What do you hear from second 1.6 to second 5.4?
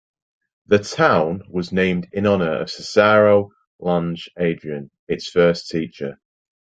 named in honor of Cesario Lange Adrien, its